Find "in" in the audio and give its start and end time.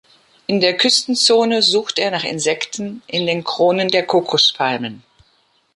0.47-0.59, 3.05-3.27